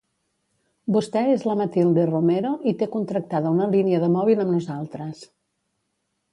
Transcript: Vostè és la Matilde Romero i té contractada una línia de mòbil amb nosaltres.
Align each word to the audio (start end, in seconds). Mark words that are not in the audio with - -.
Vostè 0.95 1.21
és 1.33 1.45
la 1.49 1.55
Matilde 1.59 2.07
Romero 2.11 2.55
i 2.73 2.75
té 2.81 2.89
contractada 2.97 3.53
una 3.59 3.71
línia 3.77 4.03
de 4.07 4.13
mòbil 4.17 4.45
amb 4.47 4.55
nosaltres. 4.59 5.25